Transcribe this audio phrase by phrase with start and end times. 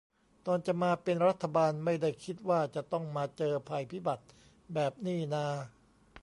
[0.47, 4.25] ตอนจะมาเป็นรัฐบาลไม่ได้คิดว่าจะต้องมาเจอภัยพิบัติ
[4.73, 5.45] แบบนี่นา